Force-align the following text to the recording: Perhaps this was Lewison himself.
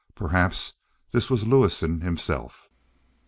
Perhaps 0.15 0.73
this 1.11 1.29
was 1.29 1.45
Lewison 1.45 2.01
himself. 2.01 2.67